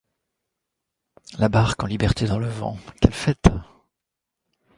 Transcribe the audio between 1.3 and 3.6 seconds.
La barque en liberté dans le vent, quelle fête!